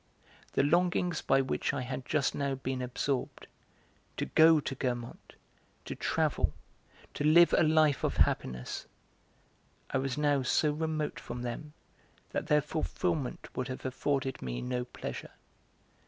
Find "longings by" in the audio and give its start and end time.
0.63-1.41